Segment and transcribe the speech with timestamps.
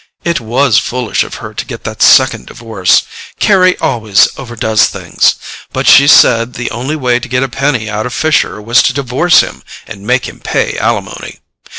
[0.23, 6.53] It WAS foolish of her to get that second divorce—Carry always overdoes things—but she said
[6.53, 10.01] the only way to get a penny out of Fisher was to divorce him and
[10.07, 11.37] make him pay alimony.